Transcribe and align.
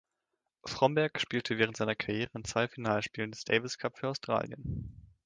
Fromberg 0.65 1.19
spielte 1.21 1.59
während 1.59 1.77
seiner 1.77 1.93
Karriere 1.93 2.31
in 2.33 2.43
zwei 2.43 2.67
Finalspielen 2.67 3.29
des 3.29 3.43
Davis 3.45 3.77
Cup 3.77 3.99
für 3.99 4.09
Australien. 4.09 4.95